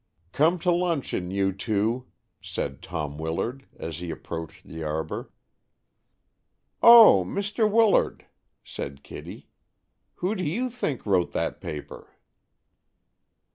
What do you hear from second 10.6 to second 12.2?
think wrote that paper?"